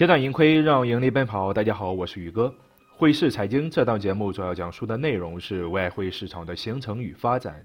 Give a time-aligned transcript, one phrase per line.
[0.00, 1.52] 阶段盈亏，让盈利奔跑。
[1.52, 2.50] 大家好，我是宇哥。
[2.88, 7.62] 汇市财经这档节目主要讲述的内容是外汇市场的形成与发展，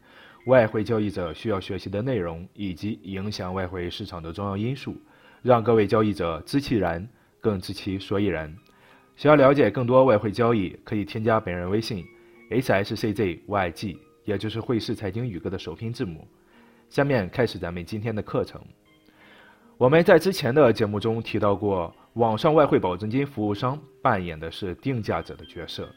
[0.48, 4.98] 外汇交易者需要学习的内容，以及影响外汇市场的重要因素，
[5.42, 7.08] 让各位交易者知其然，
[7.40, 8.54] 更知其所以然。
[9.16, 12.04] 想要了解更多外汇交易，可以添加本人微信
[12.52, 16.28] ：hsczyg，也就是汇市财经宇哥的首拼字母。
[16.90, 18.62] 下面开始咱们今天的课程。
[19.78, 21.94] 我们在之前的节目中提到过。
[22.16, 25.94] 网上外汇保证金服务商扮演的是定价者的角色，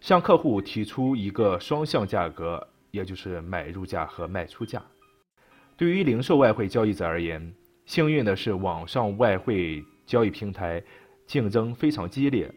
[0.00, 4.80] 向客户提出一个双向价格，也就是买入价和卖出价。
[5.76, 7.52] 对于零售外汇交易者而言，
[7.86, 10.80] 幸运的是网上外汇交易平台
[11.26, 12.48] 竞争非常激烈，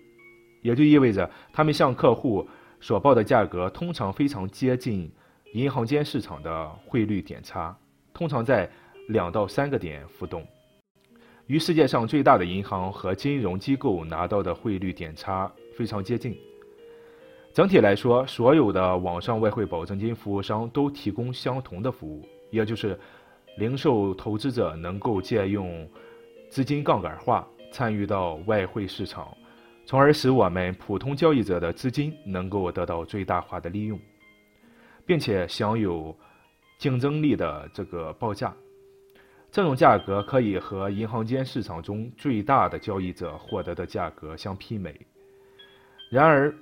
[0.62, 2.48] 也就意味着他们向客户
[2.80, 5.12] 所报的价格通常非常接近
[5.54, 7.76] 银行间市场的汇率点差，
[8.14, 8.70] 通常在
[9.10, 10.46] 两到三个点浮动。
[11.48, 16.38] 与世界上最大的银行和金融机构拿到的汇率点差非常接近。
[17.52, 22.98] 整体来说，所有的网上外汇保证金服务商都提供相同的服务，也就是
[23.58, 25.90] 零售投资者能够借用
[26.52, 29.36] 资金杠杆化参与到外汇市场，
[29.88, 34.00] 从而使我们普通交易者的资金能够得到最大化的利用，
[35.04, 36.16] 并且享有
[36.78, 38.56] 竞争力的这个报价。
[39.52, 44.96] 这种价格可以和银行间市场中最大的交易者获得的价格相媲美。
[46.10, 46.54] 然而，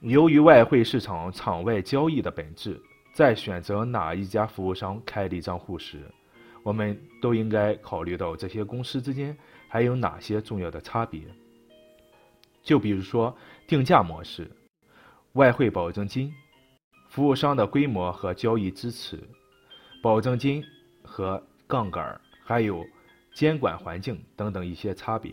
[0.00, 2.78] 由于外汇市场场外交易的本质，
[3.14, 6.02] 在选择哪一家服务商开立账户时，
[6.62, 11.22] 我们都应该考虑到这些公司之间还有哪些重要的差别。
[12.62, 13.34] 就比如说
[13.66, 14.50] 定价模式、
[15.32, 16.30] 外汇保证金、
[17.08, 19.18] 服务商的规模和交易支持、
[20.02, 20.62] 保证金
[21.02, 22.20] 和杠杆。
[22.46, 22.86] 还有
[23.34, 25.32] 监管环境等等一些差别。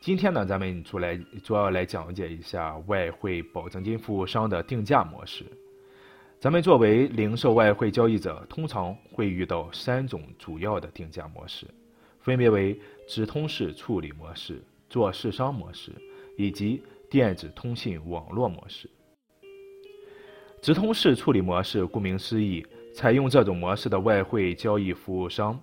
[0.00, 5.44] 今天呢，咱们主来主要来讲解一下外汇保证金服务商的定价模式。
[6.40, 11.66] 咱们作为零售外汇交易者，通常会遇到三种主要的定价模式，
[12.20, 12.76] 分别为
[13.06, 15.92] 直通式处理模式、做市商模式
[16.36, 18.90] 以及电子通信网络模式。
[20.60, 25.60] 直通式处理模式，顾名思义，采用这种模式的外汇交易服务商。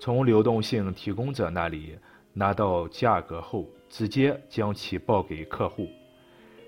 [0.00, 1.98] 从流动性提供者那里
[2.32, 5.88] 拿到价格后，直接将其报给客户。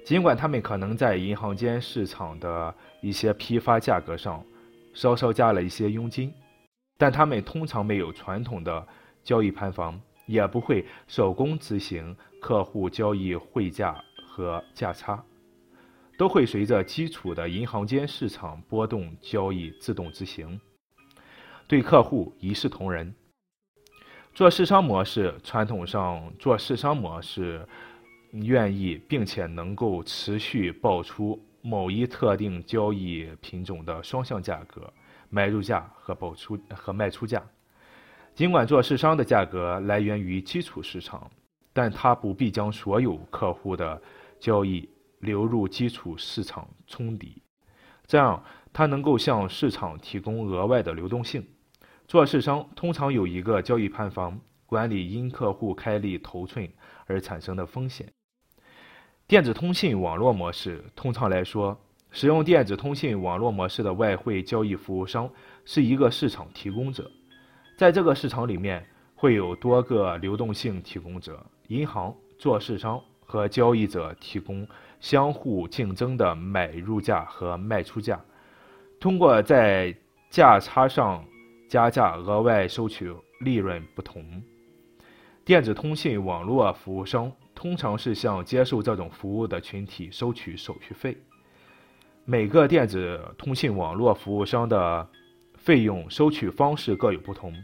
[0.04, 4.44] 尽管他们可能在银行间市场的一些批发价格上
[4.94, 6.32] 稍稍加了一些佣金，
[6.96, 8.84] 但他们通常没有传统的
[9.22, 15.22] 交易盘房，也不会手工执行客户交易汇价和价差，
[16.18, 20.58] 都会随着基础的银行间市场波动交易自动执行，
[21.68, 23.14] 对客户一视同仁。
[24.32, 27.66] 做市商模式，传统上做市商模式，
[28.32, 34.90] 愿意并且能够持续报出某一特定交易品种的双向价格，
[35.28, 37.42] 买入价和报出和卖出价。
[38.34, 41.30] 尽管做市商的价格来源于基础市场，
[41.72, 44.00] 但它不必将所有客户的
[44.38, 47.42] 交易流入基础市场冲抵，
[48.06, 48.42] 这样
[48.72, 51.44] 它能够向市场提供额外的流动性。
[52.10, 56.68] 做市商通常有一个交易盘房，管理因客户开立头寸
[57.06, 58.04] 而产生的风险。
[59.28, 65.30] 电子通信网络模式，通常来说，使用电子通信网络模式的外汇交易服务商
[65.64, 67.08] 是一个市场提供者，
[67.76, 68.84] 在这个市场里面
[69.14, 74.66] 会有多个流动性提供者，银行、做市商和交易者提供
[74.98, 78.20] 相互竞争的买入价和卖出价，
[78.98, 79.94] 通过在
[80.28, 81.24] 价差上。
[81.70, 84.42] 加价额外收取利润不同，
[85.44, 91.16] 电子通信网络服务商通常是向接受这种服务的群体收取手续费。
[92.24, 95.08] 每个电子通信网络服务商的
[95.54, 97.54] 费用收取方式各有不同，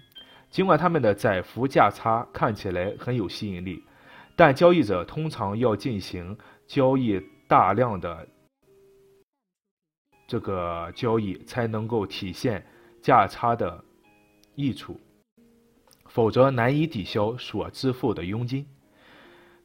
[0.50, 3.82] 尽管他们的载浮价差看起来很有吸引力，
[4.36, 6.38] 但交易者通常要进行
[6.68, 8.24] 交易大量的
[10.28, 12.64] 这个交易才能够体现
[13.02, 13.82] 价差的。
[14.56, 14.98] 益处，
[16.06, 18.66] 否则难以抵消所支付的佣金。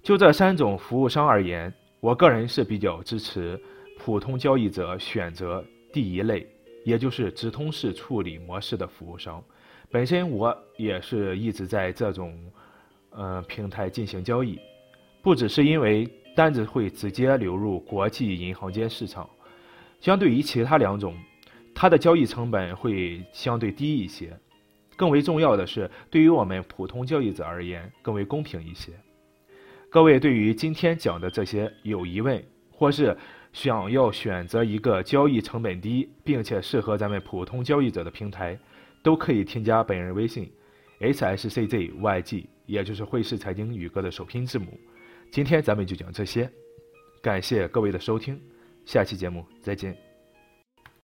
[0.04, 3.60] 就这三种服务商而言，我个人是比较支持
[3.98, 6.48] 普通交易者选择第一类，
[6.84, 9.44] 也就是直通式处理模式的服务商。
[9.90, 12.38] 本身我也是一直在这种
[13.12, 14.60] 呃平台进行交易，
[15.22, 19.30] 不只是因为单子会直接流入国际银行间市场，
[20.00, 21.16] 相对于其他两种，
[21.76, 24.36] 它的交易成本会相对低一些。
[25.01, 28.92] 更为重要的是，对于我们普通交易者而言，更为公平一些。
[29.89, 32.39] 各位对于今天讲的这些有疑问，
[32.69, 33.18] 或是
[33.51, 38.56] 想要选择一个交易成本低并且适合咱们普通交易者的平台，
[39.01, 40.48] 都可以添加本人微信
[41.00, 44.68] h s c z y g，也就是汇市财经宇哥的首拼字母。
[45.31, 46.47] 今天咱们就讲这些，
[47.24, 48.39] 感谢各位的收听，
[48.86, 50.11] 下期节目再见。